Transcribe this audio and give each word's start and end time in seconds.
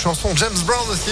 chanson. 0.00 0.30
James 0.36 0.58
Brown 0.66 0.88
aussi. 0.90 1.10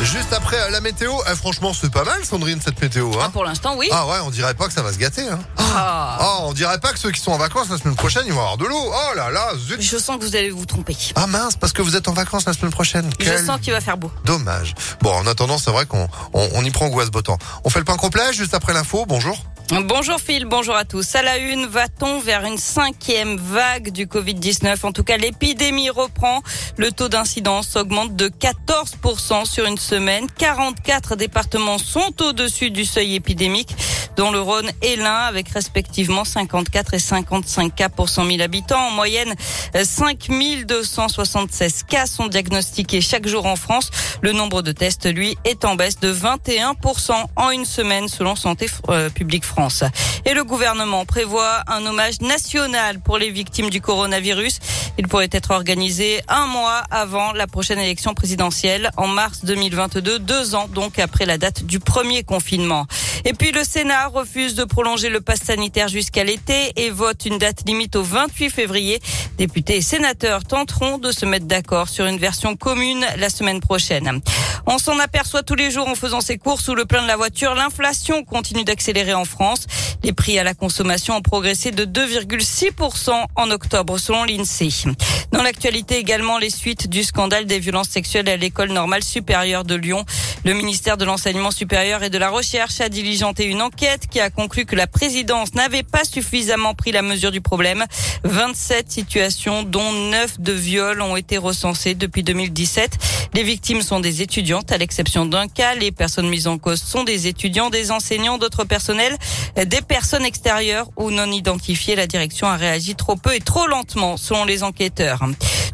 Juste 0.00 0.32
après 0.32 0.56
euh, 0.60 0.70
la 0.70 0.80
météo, 0.80 1.12
eh, 1.30 1.36
franchement 1.36 1.72
c'est 1.72 1.90
pas 1.92 2.02
mal 2.04 2.24
Sandrine 2.24 2.60
cette 2.64 2.80
météo. 2.82 3.10
Hein 3.14 3.24
Ah, 3.26 3.28
pour 3.28 3.44
l'instant, 3.44 3.74
oui. 3.76 3.88
ah 3.92 4.04
ouais, 4.06 4.16
on 4.24 4.30
dirait 4.30 4.54
pas 4.54 4.66
que 4.66 4.72
ça 4.72 4.82
va 4.82 4.92
se 4.92 4.98
gâter. 4.98 5.22
Hein. 5.28 5.38
Ah. 5.58 6.18
Oh, 6.20 6.38
on 6.48 6.52
dirait 6.52 6.78
pas 6.78 6.92
que 6.92 6.98
ceux 6.98 7.12
qui 7.12 7.20
sont 7.20 7.30
en 7.30 7.38
vacances 7.38 7.68
la 7.70 7.78
semaine 7.78 7.94
prochaine 7.94 8.24
ils 8.26 8.32
vont 8.32 8.40
avoir 8.40 8.56
de 8.56 8.64
l'eau. 8.64 8.76
Oh 8.92 9.14
là 9.16 9.30
là, 9.30 9.52
zut. 9.56 9.80
Je 9.80 9.98
sens 9.98 10.18
que 10.18 10.24
vous 10.24 10.34
allez 10.34 10.50
vous 10.50 10.66
tromper. 10.66 10.96
Ah 11.14 11.26
mince, 11.28 11.54
parce 11.56 11.72
que 11.72 11.82
vous 11.82 11.94
êtes 11.96 12.08
en 12.08 12.12
vacances 12.14 12.46
la 12.46 12.52
semaine 12.52 12.72
prochaine. 12.72 13.10
Je 13.20 13.24
Quel 13.26 13.44
sens 13.46 13.60
qu'il 13.60 13.72
va 13.72 13.80
faire 13.80 13.96
beau. 13.96 14.10
dommage. 14.24 14.74
Bon, 15.02 15.12
en 15.12 15.26
attendant, 15.26 15.58
c'est 15.58 15.70
vrai 15.70 15.86
qu'on 15.86 16.08
on, 16.32 16.48
on 16.54 16.64
y 16.64 16.70
prend 16.70 16.88
goût 16.88 17.00
à 17.00 17.04
ce 17.06 17.10
beau 17.10 17.22
temps. 17.22 17.38
On 17.64 17.70
fait 17.70 17.78
le 17.78 17.84
pain 17.84 17.96
complet 17.96 18.32
juste 18.32 18.54
après 18.54 18.72
l'info. 18.72 19.04
Bonjour. 19.06 19.36
Bonjour 19.70 20.18
Phil, 20.20 20.44
bonjour 20.44 20.74
à 20.74 20.84
tous. 20.84 21.14
À 21.14 21.22
la 21.22 21.38
une, 21.38 21.64
va-t-on 21.64 22.20
vers 22.20 22.44
une 22.44 22.58
cinquième 22.58 23.36
vague 23.36 23.90
du 23.90 24.06
Covid-19 24.06 24.84
En 24.84 24.92
tout 24.92 25.02
cas, 25.02 25.16
l'épidémie 25.16 25.88
reprend. 25.88 26.42
Le 26.76 26.90
taux 26.92 27.08
d'incidence 27.08 27.76
augmente 27.76 28.14
de 28.14 28.28
14% 28.28 29.46
sur 29.46 29.64
une 29.64 29.78
semaine. 29.78 30.26
44 30.36 31.16
départements 31.16 31.78
sont 31.78 32.12
au-dessus 32.20 32.70
du 32.70 32.84
seuil 32.84 33.14
épidémique 33.14 33.74
dont 34.16 34.30
le 34.30 34.40
Rhône 34.40 34.70
et 34.82 34.96
l'Ain, 34.96 35.26
avec 35.26 35.48
respectivement 35.48 36.24
54 36.24 36.94
et 36.94 36.98
55 36.98 37.74
cas 37.74 37.88
pour 37.88 38.08
100 38.08 38.26
000 38.26 38.40
habitants. 38.40 38.88
En 38.88 38.90
moyenne, 38.90 39.34
5 39.74 40.28
276 40.66 41.84
cas 41.84 42.06
sont 42.06 42.26
diagnostiqués 42.26 43.00
chaque 43.00 43.26
jour 43.26 43.46
en 43.46 43.56
France. 43.56 43.90
Le 44.20 44.32
nombre 44.32 44.62
de 44.62 44.72
tests, 44.72 45.12
lui, 45.12 45.36
est 45.44 45.64
en 45.64 45.74
baisse 45.74 45.98
de 46.00 46.12
21% 46.12 47.12
en 47.36 47.50
une 47.50 47.64
semaine, 47.64 48.08
selon 48.08 48.36
Santé 48.36 48.66
euh, 48.88 49.08
publique 49.10 49.44
France. 49.44 49.84
Et 50.24 50.34
le 50.34 50.44
gouvernement 50.44 51.04
prévoit 51.04 51.62
un 51.66 51.84
hommage 51.86 52.20
national 52.20 53.00
pour 53.00 53.18
les 53.18 53.30
victimes 53.30 53.70
du 53.70 53.80
coronavirus. 53.80 54.58
Il 54.98 55.08
pourrait 55.08 55.28
être 55.32 55.50
organisé 55.50 56.20
un 56.28 56.46
mois 56.46 56.82
avant 56.90 57.32
la 57.32 57.46
prochaine 57.46 57.78
élection 57.78 58.14
présidentielle 58.14 58.90
en 58.96 59.06
mars 59.06 59.44
2022, 59.44 60.18
deux 60.18 60.54
ans 60.54 60.68
donc 60.68 60.98
après 60.98 61.26
la 61.26 61.38
date 61.38 61.64
du 61.64 61.80
premier 61.80 62.22
confinement. 62.24 62.86
Et 63.24 63.34
puis 63.34 63.52
le 63.52 63.62
Sénat 63.62 64.08
refuse 64.08 64.54
de 64.54 64.64
prolonger 64.64 65.08
le 65.08 65.20
pass 65.20 65.40
sanitaire 65.40 65.88
jusqu'à 65.88 66.24
l'été 66.24 66.72
et 66.76 66.90
vote 66.90 67.24
une 67.24 67.38
date 67.38 67.62
limite 67.66 67.94
au 67.94 68.02
28 68.02 68.50
février. 68.50 69.00
Députés 69.38 69.76
et 69.76 69.80
sénateurs 69.80 70.44
tenteront 70.44 70.98
de 70.98 71.12
se 71.12 71.24
mettre 71.24 71.46
d'accord 71.46 71.88
sur 71.88 72.06
une 72.06 72.18
version 72.18 72.56
commune 72.56 73.04
la 73.16 73.30
semaine 73.30 73.60
prochaine. 73.60 74.20
On 74.66 74.78
s'en 74.78 74.98
aperçoit 74.98 75.42
tous 75.42 75.54
les 75.54 75.70
jours 75.70 75.88
en 75.88 75.94
faisant 75.94 76.20
ses 76.20 76.38
courses 76.38 76.68
ou 76.68 76.74
le 76.74 76.84
plein 76.84 77.02
de 77.02 77.08
la 77.08 77.16
voiture. 77.16 77.54
L'inflation 77.54 78.24
continue 78.24 78.64
d'accélérer 78.64 79.14
en 79.14 79.24
France. 79.24 79.66
Les 80.02 80.12
prix 80.12 80.38
à 80.38 80.44
la 80.44 80.54
consommation 80.54 81.16
ont 81.16 81.22
progressé 81.22 81.70
de 81.70 81.84
2,6% 81.84 83.10
en 83.36 83.50
octobre 83.50 83.98
selon 83.98 84.24
l'INSEE. 84.24 84.92
Dans 85.32 85.42
l'actualité 85.42 85.96
également, 85.96 86.38
les 86.38 86.50
suites 86.50 86.88
du 86.88 87.04
scandale 87.04 87.46
des 87.46 87.58
violences 87.58 87.88
sexuelles 87.88 88.28
à 88.28 88.36
l'école 88.36 88.70
normale 88.70 89.02
supérieure 89.02 89.64
de 89.64 89.74
Lyon. 89.74 90.04
Le 90.44 90.54
ministère 90.54 90.96
de 90.96 91.04
l'enseignement 91.04 91.52
supérieur 91.52 92.02
et 92.02 92.10
de 92.10 92.18
la 92.18 92.28
recherche 92.28 92.80
a 92.80 92.88
diligenté 92.88 93.44
une 93.44 93.62
enquête 93.62 94.08
qui 94.10 94.18
a 94.18 94.28
conclu 94.28 94.64
que 94.64 94.74
la 94.74 94.88
présidence 94.88 95.54
n'avait 95.54 95.84
pas 95.84 96.02
suffisamment 96.02 96.74
pris 96.74 96.90
la 96.90 97.02
mesure 97.02 97.30
du 97.30 97.40
problème. 97.40 97.84
27 98.24 98.90
situations, 98.90 99.62
dont 99.62 99.92
9 99.92 100.40
de 100.40 100.52
viols, 100.52 101.00
ont 101.00 101.14
été 101.14 101.38
recensées 101.38 101.94
depuis 101.94 102.24
2017. 102.24 102.98
Les 103.34 103.44
victimes 103.44 103.82
sont 103.82 104.00
des 104.00 104.20
étudiantes, 104.20 104.72
à 104.72 104.78
l'exception 104.78 105.26
d'un 105.26 105.46
cas. 105.46 105.76
Les 105.76 105.92
personnes 105.92 106.28
mises 106.28 106.48
en 106.48 106.58
cause 106.58 106.82
sont 106.82 107.04
des 107.04 107.28
étudiants, 107.28 107.70
des 107.70 107.92
enseignants, 107.92 108.36
d'autres 108.36 108.64
personnels, 108.64 109.16
des 109.56 109.80
personnes 109.80 110.24
extérieures 110.24 110.90
ou 110.96 111.12
non 111.12 111.30
identifiées. 111.30 111.94
La 111.94 112.08
direction 112.08 112.48
a 112.48 112.56
réagi 112.56 112.96
trop 112.96 113.14
peu 113.14 113.32
et 113.32 113.40
trop 113.40 113.68
lentement, 113.68 114.16
selon 114.16 114.44
les 114.44 114.64
enquêteurs. 114.64 115.20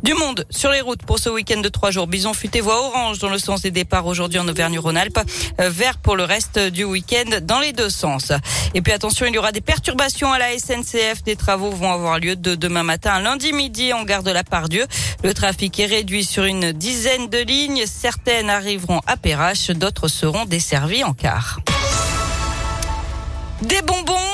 Du 0.02 0.14
monde 0.14 0.46
sur 0.50 0.70
les 0.70 0.80
routes 0.80 1.02
pour 1.02 1.18
ce 1.18 1.28
week-end 1.28 1.60
de 1.60 1.68
trois 1.68 1.90
jours. 1.90 2.06
Bison 2.06 2.32
futé 2.32 2.60
voie 2.60 2.78
orange 2.86 3.18
dans 3.18 3.30
le 3.30 3.38
sens 3.38 3.62
des 3.62 3.70
départs 3.70 4.06
aujourd'hui 4.06 4.38
en 4.38 4.46
Auvergne-Rhône-Alpes. 4.58 5.20
Euh, 5.60 5.70
vert 5.70 5.98
pour 5.98 6.16
le 6.16 6.24
reste 6.24 6.58
du 6.58 6.84
week-end 6.84 7.38
dans 7.42 7.60
les 7.60 7.72
deux 7.72 7.90
sens. 7.90 8.32
Et 8.74 8.82
puis 8.82 8.92
attention, 8.92 9.26
il 9.26 9.34
y 9.34 9.38
aura 9.38 9.52
des 9.52 9.60
perturbations 9.60 10.32
à 10.32 10.38
la 10.38 10.58
SNCF. 10.58 11.22
Des 11.24 11.36
travaux 11.36 11.70
vont 11.70 11.92
avoir 11.92 12.18
lieu 12.18 12.34
de 12.34 12.54
demain 12.54 12.82
matin 12.82 13.12
à 13.12 13.20
lundi 13.20 13.52
midi 13.52 13.92
en 13.92 14.04
gare 14.04 14.22
de 14.22 14.32
la 14.32 14.42
Pardieu. 14.42 14.86
Le 15.22 15.32
trafic 15.32 15.78
est 15.78 15.86
réduit 15.86 16.24
sur 16.24 16.44
une 16.44 16.72
dizaine 16.72 17.28
de 17.28 17.38
lignes. 17.38 17.84
Certaines 17.86 18.50
arriveront 18.50 19.00
à 19.06 19.16
Perrache, 19.16 19.70
d'autres 19.70 20.08
seront 20.08 20.44
desservies 20.44 21.04
en 21.04 21.12
car. 21.12 21.60
Des 23.62 23.82
bonbons 23.82 24.27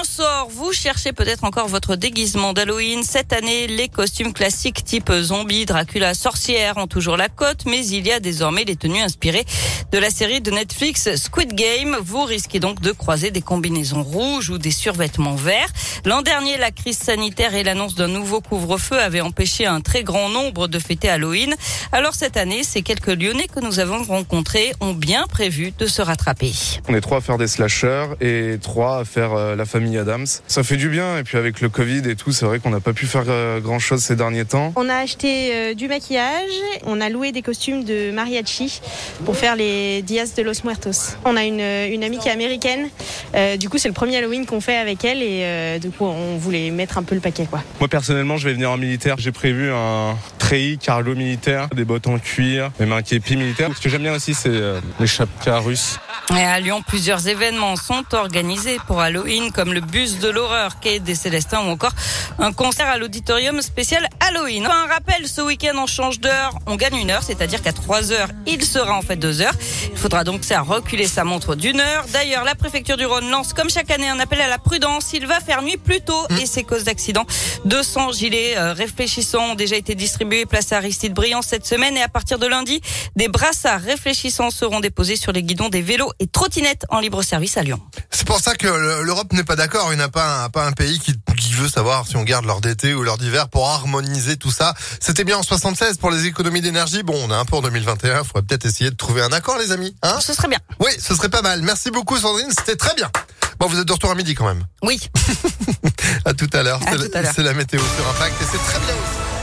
un 0.00 0.04
sort 0.04 0.48
Vous 0.50 0.72
cherchez 0.72 1.12
peut-être 1.12 1.44
encore 1.44 1.68
votre 1.68 1.96
déguisement 1.96 2.52
d'Halloween. 2.52 3.02
Cette 3.02 3.32
année, 3.32 3.66
les 3.66 3.88
costumes 3.88 4.32
classiques 4.32 4.84
type 4.84 5.10
zombie, 5.12 5.64
Dracula, 5.64 6.12
sorcière 6.14 6.76
ont 6.76 6.86
toujours 6.86 7.16
la 7.16 7.28
cote, 7.28 7.64
mais 7.66 7.86
il 7.86 8.06
y 8.06 8.12
a 8.12 8.20
désormais 8.20 8.64
les 8.64 8.76
tenues 8.76 9.00
inspirées 9.00 9.44
de 9.92 9.98
la 9.98 10.10
série 10.10 10.40
de 10.40 10.50
Netflix 10.50 11.14
Squid 11.16 11.54
Game. 11.54 11.96
Vous 12.02 12.24
risquez 12.24 12.58
donc 12.58 12.80
de 12.80 12.92
croiser 12.92 13.30
des 13.30 13.40
combinaisons 13.40 14.02
rouges 14.02 14.50
ou 14.50 14.58
des 14.58 14.70
survêtements 14.70 15.36
verts. 15.36 15.70
L'an 16.04 16.22
dernier, 16.22 16.58
la 16.58 16.70
crise 16.70 16.98
sanitaire 16.98 17.54
et 17.54 17.62
l'annonce 17.62 17.94
d'un 17.94 18.08
nouveau 18.08 18.40
couvre-feu 18.40 18.98
avaient 18.98 19.20
empêché 19.20 19.66
un 19.66 19.80
très 19.80 20.02
grand 20.02 20.28
nombre 20.28 20.68
de 20.68 20.78
fêter 20.78 21.08
Halloween. 21.08 21.54
Alors 21.92 22.14
cette 22.14 22.36
année, 22.36 22.62
ces 22.64 22.82
quelques 22.82 23.08
Lyonnais 23.08 23.48
que 23.48 23.60
nous 23.60 23.78
avons 23.78 24.02
rencontrés 24.02 24.72
ont 24.80 24.94
bien 24.94 25.26
prévu 25.26 25.72
de 25.78 25.86
se 25.86 26.02
rattraper. 26.02 26.52
On 26.88 26.94
est 26.94 27.00
trois 27.00 27.18
à 27.18 27.20
faire 27.20 27.38
des 27.38 27.48
slashers 27.48 28.08
et 28.20 28.58
trois 28.60 28.98
à 28.98 29.04
faire 29.04 29.32
euh, 29.32 29.56
la 29.56 29.64
famille 29.64 29.85
Adams. 29.94 30.26
Ça 30.46 30.62
fait 30.62 30.76
du 30.76 30.88
bien 30.88 31.18
et 31.18 31.22
puis 31.22 31.38
avec 31.38 31.60
le 31.60 31.68
Covid 31.68 32.02
et 32.08 32.16
tout, 32.16 32.32
c'est 32.32 32.46
vrai 32.46 32.58
qu'on 32.58 32.70
n'a 32.70 32.80
pas 32.80 32.92
pu 32.92 33.06
faire 33.06 33.24
euh, 33.28 33.60
grand 33.60 33.78
chose 33.78 34.02
ces 34.02 34.16
derniers 34.16 34.44
temps. 34.44 34.72
On 34.76 34.88
a 34.88 34.96
acheté 34.96 35.54
euh, 35.54 35.74
du 35.74 35.88
maquillage, 35.88 36.50
on 36.84 37.00
a 37.00 37.08
loué 37.08 37.32
des 37.32 37.42
costumes 37.42 37.84
de 37.84 38.10
mariachi 38.10 38.80
pour 39.24 39.36
faire 39.36 39.56
les 39.56 40.02
Dias 40.02 40.32
de 40.36 40.42
los 40.42 40.64
Muertos. 40.64 41.16
On 41.24 41.36
a 41.36 41.44
une, 41.44 41.60
une 41.60 42.04
amie 42.04 42.18
qui 42.18 42.28
est 42.28 42.32
américaine, 42.32 42.88
euh, 43.34 43.56
du 43.56 43.68
coup 43.68 43.78
c'est 43.78 43.88
le 43.88 43.94
premier 43.94 44.16
Halloween 44.16 44.46
qu'on 44.46 44.60
fait 44.60 44.76
avec 44.76 45.04
elle 45.04 45.22
et 45.22 45.42
euh, 45.42 45.78
du 45.78 45.90
coup 45.90 46.04
on 46.04 46.36
voulait 46.38 46.70
mettre 46.70 46.98
un 46.98 47.02
peu 47.02 47.14
le 47.14 47.20
paquet 47.20 47.46
quoi. 47.48 47.62
Moi 47.80 47.88
personnellement, 47.88 48.36
je 48.36 48.48
vais 48.48 48.54
venir 48.54 48.70
en 48.70 48.76
militaire. 48.76 49.16
J'ai 49.18 49.32
prévu 49.32 49.70
un 49.70 50.16
treillis 50.38 50.78
cargo 50.78 51.14
militaire, 51.14 51.68
des 51.74 51.84
bottes 51.84 52.06
en 52.06 52.18
cuir, 52.18 52.70
même 52.78 52.92
un 52.92 53.02
képi 53.02 53.36
militaire. 53.36 53.70
Ce 53.76 53.80
que 53.80 53.88
j'aime 53.88 54.02
bien 54.02 54.14
aussi, 54.14 54.34
c'est 54.34 54.48
euh, 54.48 54.80
les 55.00 55.06
chapkas 55.06 55.58
russes. 55.58 55.98
Et 56.36 56.42
à 56.42 56.60
Lyon, 56.60 56.82
plusieurs 56.86 57.28
événements 57.28 57.76
sont 57.76 58.04
organisés 58.12 58.78
pour 58.86 59.00
Halloween, 59.00 59.52
comme 59.52 59.72
le 59.72 59.80
bus 59.80 60.18
de 60.18 60.28
l'horreur 60.28 60.80
quai 60.80 60.98
des 60.98 61.14
Célestins 61.14 61.60
ou 61.60 61.70
encore 61.70 61.92
un 62.38 62.52
concert 62.52 62.88
à 62.88 62.98
l'auditorium 62.98 63.62
spécial 63.62 64.08
Halloween. 64.20 64.66
Enfin, 64.66 64.84
un 64.84 64.92
rappel, 64.92 65.28
ce 65.28 65.40
week-end 65.40 65.74
on 65.76 65.86
change 65.86 66.20
d'heure, 66.20 66.58
on 66.66 66.76
gagne 66.76 66.96
une 66.96 67.10
heure, 67.10 67.22
c'est-à-dire 67.22 67.62
qu'à 67.62 67.72
3 67.72 68.12
heures, 68.12 68.28
il 68.46 68.64
sera 68.64 68.96
en 68.96 69.02
fait 69.02 69.16
2 69.16 69.40
heures. 69.40 69.54
Il 69.90 69.96
faudra 69.96 70.24
donc 70.24 70.44
ça 70.44 70.60
reculer 70.60 71.06
sa 71.06 71.24
montre 71.24 71.54
d'une 71.54 71.80
heure. 71.80 72.04
D'ailleurs, 72.12 72.44
la 72.44 72.54
préfecture 72.54 72.96
du 72.96 73.06
Rhône 73.06 73.30
lance 73.30 73.52
comme 73.52 73.70
chaque 73.70 73.90
année 73.90 74.08
un 74.08 74.18
appel 74.18 74.40
à 74.40 74.48
la 74.48 74.58
prudence. 74.58 75.12
Il 75.14 75.26
va 75.26 75.40
faire 75.40 75.62
nuit 75.62 75.76
plus 75.76 76.00
tôt 76.00 76.26
et 76.40 76.46
c'est 76.46 76.64
cause 76.64 76.84
d'accidents. 76.84 77.26
200 77.64 78.12
gilets 78.12 78.56
euh, 78.56 78.72
réfléchissants 78.72 79.52
ont 79.52 79.54
déjà 79.54 79.76
été 79.76 79.94
distribués 79.94 80.44
place 80.44 80.72
à 80.72 80.78
Aristide 80.78 81.14
Briand 81.14 81.42
cette 81.42 81.66
semaine 81.66 81.96
et 81.96 82.02
à 82.02 82.08
partir 82.08 82.38
de 82.38 82.46
lundi, 82.46 82.80
des 83.14 83.28
brassards 83.28 83.80
réfléchissants 83.80 84.50
seront 84.50 84.80
déposés 84.80 85.16
sur 85.16 85.32
les 85.32 85.42
guidons 85.42 85.68
des 85.68 85.82
vélos 85.82 86.05
et 86.18 86.26
trottinettes 86.26 86.84
en 86.90 87.00
libre 87.00 87.22
service 87.22 87.56
à 87.56 87.62
Lyon. 87.62 87.80
C'est 88.10 88.26
pour 88.26 88.40
ça 88.40 88.54
que 88.54 88.66
le- 88.66 89.02
l'Europe 89.02 89.32
n'est 89.32 89.44
pas 89.44 89.56
d'accord. 89.56 89.92
Il 89.92 89.96
n'y 89.96 90.02
a 90.02 90.08
pas 90.08 90.44
un, 90.44 90.48
pas 90.50 90.66
un 90.66 90.72
pays 90.72 90.98
qui, 90.98 91.14
qui 91.36 91.52
veut 91.54 91.68
savoir 91.68 92.06
si 92.06 92.16
on 92.16 92.22
garde 92.22 92.44
l'heure 92.44 92.60
d'été 92.60 92.94
ou 92.94 93.02
l'heure 93.02 93.18
d'hiver 93.18 93.48
pour 93.48 93.68
harmoniser 93.68 94.36
tout 94.36 94.50
ça. 94.50 94.74
C'était 95.00 95.24
bien 95.24 95.38
en 95.38 95.42
76 95.42 95.96
pour 95.98 96.10
les 96.10 96.26
économies 96.26 96.60
d'énergie. 96.60 97.02
Bon, 97.02 97.14
on 97.26 97.30
est 97.30 97.34
un 97.34 97.44
peu 97.44 97.56
en 97.56 97.62
2021. 97.62 98.18
Il 98.20 98.24
faudrait 98.26 98.42
peut-être 98.42 98.66
essayer 98.66 98.90
de 98.90 98.96
trouver 98.96 99.22
un 99.22 99.32
accord, 99.32 99.58
les 99.58 99.72
amis. 99.72 99.94
Hein? 100.02 100.18
Ce 100.20 100.32
serait 100.34 100.48
bien. 100.48 100.58
oui, 100.80 100.90
ce 100.98 101.14
serait 101.14 101.28
pas 101.28 101.42
mal. 101.42 101.62
Merci 101.62 101.90
beaucoup, 101.90 102.16
Sandrine. 102.18 102.50
C'était 102.56 102.76
très 102.76 102.94
bien. 102.94 103.10
Bon, 103.58 103.66
vous 103.68 103.78
êtes 103.78 103.86
de 103.86 103.92
retour 103.92 104.10
à 104.10 104.14
midi 104.14 104.34
quand 104.34 104.46
même. 104.46 104.64
Oui. 104.82 105.00
À 106.24 106.34
tout 106.34 106.48
à 106.52 106.62
l'heure. 106.62 106.80
C'est 106.82 106.96
la- 106.98 107.18
à 107.18 107.22
l'heure. 107.22 107.32
C'est 107.34 107.42
la 107.42 107.54
météo 107.54 107.80
sur 107.96 108.08
Impact 108.08 108.34
et 108.42 108.44
c'est 108.44 108.58
très 108.58 108.78
bien 108.80 108.94
aussi. 108.94 109.35